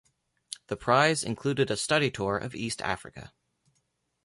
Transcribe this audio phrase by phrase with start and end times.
[0.65, 3.33] The prize included a study tour of East Africa.